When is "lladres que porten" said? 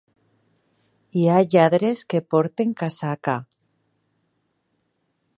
1.55-2.71